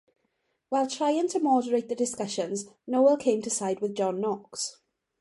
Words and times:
While 0.69 0.87
trying 0.89 1.27
to 1.27 1.39
moderate 1.39 1.87
the 1.87 1.93
discussions, 1.93 2.65
Nowell 2.87 3.17
came 3.17 3.43
to 3.43 3.51
side 3.51 3.81
with 3.81 3.93
John 3.95 4.19
Knox. 4.19 4.77